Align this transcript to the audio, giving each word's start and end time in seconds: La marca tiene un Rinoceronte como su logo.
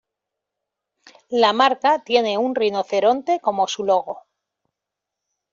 La 1.29 1.53
marca 1.53 1.99
tiene 2.03 2.39
un 2.39 2.55
Rinoceronte 2.55 3.39
como 3.39 3.67
su 3.67 3.83
logo. 3.83 4.23